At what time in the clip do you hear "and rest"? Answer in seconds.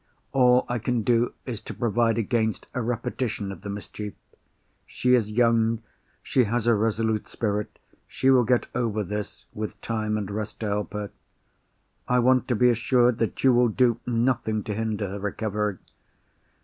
10.17-10.59